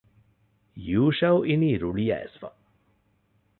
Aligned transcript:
ޔޫޝައު 0.89 1.39
އިނީ 1.47 1.69
ރުޅިއައިސްފަ 1.81 2.49